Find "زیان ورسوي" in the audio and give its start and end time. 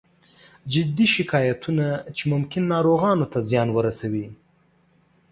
3.49-4.27